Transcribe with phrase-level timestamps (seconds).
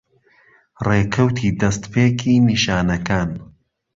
[0.85, 3.29] ڕێکەوتی دەستپێکی نیشانەکان